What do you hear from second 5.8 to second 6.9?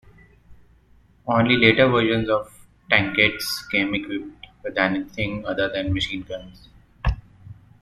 machine guns.